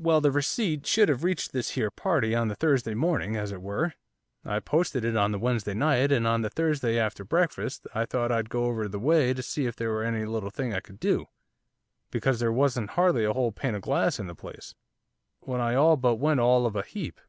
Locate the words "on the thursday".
2.34-2.94, 6.26-6.98